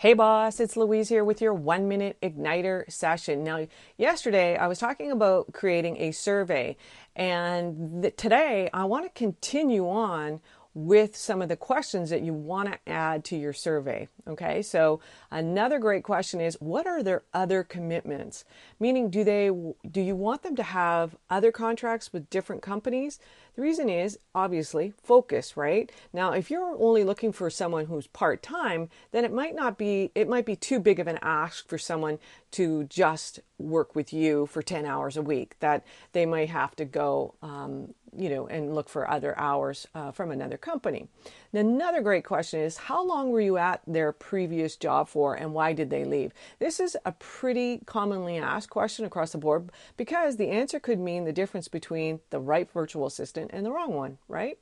Hey 0.00 0.14
boss, 0.14 0.60
it's 0.60 0.78
Louise 0.78 1.10
here 1.10 1.22
with 1.22 1.42
your 1.42 1.52
one 1.52 1.86
minute 1.86 2.16
igniter 2.22 2.90
session. 2.90 3.44
Now, 3.44 3.66
yesterday 3.98 4.56
I 4.56 4.66
was 4.66 4.78
talking 4.78 5.10
about 5.10 5.52
creating 5.52 5.98
a 5.98 6.10
survey, 6.10 6.78
and 7.14 8.00
th- 8.00 8.16
today 8.16 8.70
I 8.72 8.86
want 8.86 9.04
to 9.04 9.10
continue 9.10 9.86
on 9.86 10.40
with 10.74 11.16
some 11.16 11.42
of 11.42 11.48
the 11.48 11.56
questions 11.56 12.10
that 12.10 12.22
you 12.22 12.32
want 12.32 12.70
to 12.70 12.78
add 12.88 13.24
to 13.24 13.36
your 13.36 13.52
survey. 13.52 14.08
Okay, 14.26 14.62
so 14.62 15.00
another 15.30 15.78
great 15.78 16.04
question 16.04 16.40
is 16.40 16.56
what 16.60 16.86
are 16.86 17.02
their 17.02 17.24
other 17.34 17.64
commitments? 17.64 18.44
Meaning, 18.78 19.10
do 19.10 19.24
they 19.24 19.50
do 19.90 20.00
you 20.00 20.14
want 20.14 20.42
them 20.42 20.54
to 20.56 20.62
have 20.62 21.16
other 21.28 21.50
contracts 21.50 22.12
with 22.12 22.30
different 22.30 22.62
companies? 22.62 23.18
The 23.56 23.62
reason 23.62 23.88
is 23.88 24.18
obviously 24.34 24.92
focus, 25.02 25.56
right? 25.56 25.90
Now, 26.12 26.32
if 26.32 26.50
you're 26.50 26.76
only 26.78 27.02
looking 27.04 27.32
for 27.32 27.50
someone 27.50 27.86
who's 27.86 28.06
part 28.06 28.42
time, 28.42 28.88
then 29.10 29.24
it 29.24 29.32
might 29.32 29.54
not 29.54 29.76
be 29.76 30.12
it 30.14 30.28
might 30.28 30.46
be 30.46 30.56
too 30.56 30.78
big 30.78 31.00
of 31.00 31.08
an 31.08 31.18
ask 31.20 31.68
for 31.68 31.78
someone 31.78 32.18
to 32.52 32.84
just 32.84 33.40
work 33.58 33.94
with 33.94 34.12
you 34.12 34.46
for 34.46 34.62
10 34.62 34.86
hours 34.86 35.16
a 35.16 35.22
week. 35.22 35.56
That 35.60 35.84
they 36.12 36.26
might 36.26 36.50
have 36.50 36.76
to 36.76 36.84
go 36.84 37.34
um, 37.42 37.94
you 38.16 38.28
know, 38.28 38.46
and 38.46 38.74
look 38.74 38.88
for 38.88 39.10
other 39.10 39.38
hours 39.38 39.86
uh, 39.94 40.10
from 40.10 40.30
another 40.30 40.56
company. 40.56 41.08
Another 41.52 42.00
great 42.00 42.24
question 42.24 42.60
is 42.60 42.76
how 42.76 43.04
long 43.04 43.30
were 43.30 43.40
you 43.40 43.56
at 43.56 43.82
their 43.86 44.12
previous 44.12 44.76
job 44.76 45.08
for 45.08 45.34
and 45.34 45.52
why 45.52 45.72
did 45.72 45.90
they 45.90 46.04
leave? 46.04 46.32
This 46.58 46.80
is 46.80 46.96
a 47.04 47.12
pretty 47.12 47.82
commonly 47.86 48.38
asked 48.38 48.70
question 48.70 49.04
across 49.04 49.32
the 49.32 49.38
board 49.38 49.70
because 49.96 50.36
the 50.36 50.48
answer 50.48 50.80
could 50.80 50.98
mean 50.98 51.24
the 51.24 51.32
difference 51.32 51.68
between 51.68 52.20
the 52.30 52.40
right 52.40 52.70
virtual 52.70 53.06
assistant 53.06 53.50
and 53.52 53.64
the 53.66 53.72
wrong 53.72 53.92
one, 53.92 54.18
right? 54.28 54.58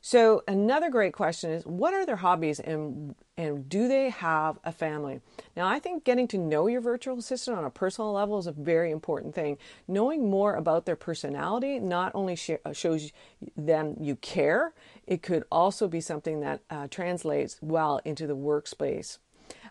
So 0.00 0.42
another 0.46 0.90
great 0.90 1.12
question 1.12 1.50
is 1.50 1.66
what 1.66 1.94
are 1.94 2.06
their 2.06 2.16
hobbies 2.16 2.60
and 2.60 3.14
and 3.36 3.68
do 3.68 3.86
they 3.86 4.10
have 4.10 4.58
a 4.64 4.72
family? 4.72 5.20
Now 5.56 5.68
I 5.68 5.78
think 5.78 6.04
getting 6.04 6.28
to 6.28 6.38
know 6.38 6.66
your 6.66 6.80
virtual 6.80 7.18
assistant 7.18 7.56
on 7.56 7.64
a 7.64 7.70
personal 7.70 8.12
level 8.12 8.38
is 8.38 8.46
a 8.46 8.52
very 8.52 8.90
important 8.90 9.34
thing. 9.34 9.58
Knowing 9.86 10.28
more 10.28 10.54
about 10.54 10.86
their 10.86 10.96
personality 10.96 11.78
not 11.78 12.12
only 12.14 12.38
uh, 12.64 12.72
shows 12.72 13.12
them 13.56 13.96
you 14.00 14.16
care, 14.16 14.72
it 15.06 15.22
could 15.22 15.44
also 15.50 15.88
be 15.88 16.00
something 16.00 16.40
that 16.40 16.60
uh, 16.70 16.88
translates 16.88 17.58
well 17.60 18.00
into 18.04 18.26
the 18.26 18.36
workspace. 18.36 19.18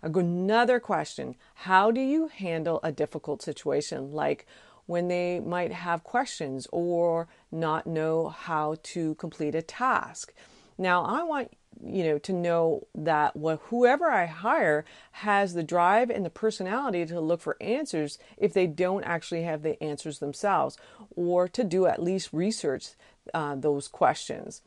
Another 0.01 0.79
question, 0.79 1.35
how 1.53 1.91
do 1.91 2.01
you 2.01 2.27
handle 2.27 2.79
a 2.83 2.91
difficult 2.91 3.41
situation 3.41 4.11
like 4.11 4.45
when 4.87 5.07
they 5.07 5.39
might 5.39 5.71
have 5.71 6.03
questions 6.03 6.67
or 6.71 7.27
not 7.51 7.85
know 7.85 8.29
how 8.29 8.75
to 8.81 9.15
complete 9.15 9.53
a 9.53 9.61
task. 9.61 10.33
Now, 10.77 11.03
I 11.03 11.23
want 11.23 11.51
you 11.85 12.03
know 12.03 12.17
to 12.17 12.33
know 12.33 12.87
that 12.95 13.33
whoever 13.35 14.09
I 14.09 14.25
hire 14.25 14.83
has 15.11 15.53
the 15.53 15.63
drive 15.63 16.09
and 16.09 16.25
the 16.25 16.31
personality 16.31 17.05
to 17.05 17.21
look 17.21 17.41
for 17.41 17.55
answers 17.61 18.17
if 18.37 18.53
they 18.53 18.65
don't 18.65 19.03
actually 19.03 19.43
have 19.43 19.61
the 19.61 19.81
answers 19.83 20.19
themselves, 20.19 20.77
or 21.15 21.47
to 21.49 21.63
do 21.63 21.85
at 21.85 22.01
least 22.01 22.33
research 22.33 22.89
uh, 23.33 23.55
those 23.55 23.87
questions. 23.87 24.61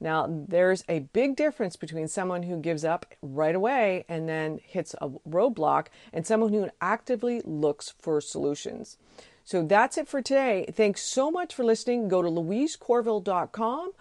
Now, 0.00 0.26
there's 0.28 0.84
a 0.88 1.00
big 1.00 1.36
difference 1.36 1.76
between 1.76 2.08
someone 2.08 2.42
who 2.42 2.58
gives 2.58 2.84
up 2.84 3.06
right 3.22 3.54
away 3.54 4.04
and 4.08 4.28
then 4.28 4.60
hits 4.62 4.94
a 5.00 5.08
roadblock 5.08 5.86
and 6.12 6.26
someone 6.26 6.52
who 6.52 6.68
actively 6.80 7.40
looks 7.44 7.94
for 7.98 8.20
solutions. 8.20 8.98
So 9.44 9.62
that's 9.62 9.98
it 9.98 10.08
for 10.08 10.22
today. 10.22 10.66
Thanks 10.72 11.02
so 11.02 11.30
much 11.30 11.54
for 11.54 11.64
listening. 11.64 12.08
Go 12.08 12.22
to 12.22 12.28
louisecorville.com 12.28 13.92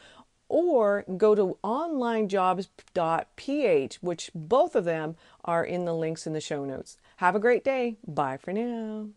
or 0.50 1.06
go 1.18 1.36
to 1.36 1.58
onlinejobs.ph, 1.64 3.96
which 4.02 4.32
both 4.34 4.76
of 4.76 4.86
them 4.86 5.16
are 5.44 5.66
in 5.66 5.86
the 5.86 5.96
links 5.96 6.28
in 6.28 6.34
the 6.34 6.42
show 6.42 6.64
notes. 6.64 6.98
Have 7.18 7.36
a 7.36 7.40
great 7.40 7.64
day. 7.64 7.98
Bye 8.08 8.38
for 8.38 8.54
now. 8.54 9.10